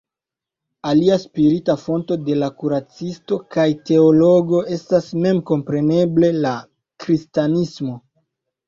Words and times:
Alia 0.91 1.17
spirita 1.23 1.75
fonto 1.81 2.17
de 2.29 2.39
la 2.45 2.49
kuracisto 2.63 3.39
kaj 3.57 3.67
teologo 3.91 4.65
estas 4.79 5.15
memkompreneble 5.29 6.35
la 6.43 6.57
kristanismo. 7.07 8.01